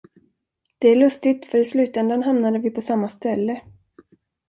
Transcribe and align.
Det 0.79 0.87
är 0.87 0.95
lustigt, 0.95 1.45
för 1.45 1.57
i 1.57 1.65
slutändan 1.65 2.23
hamnade 2.23 2.59
vi 2.59 2.69
på 2.69 2.81
samma 2.81 3.09
ställe. 3.09 3.61